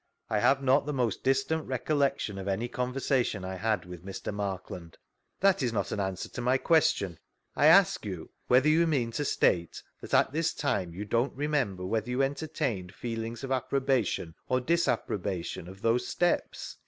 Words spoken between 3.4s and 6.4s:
I had with Mr. Markland. That is not an answer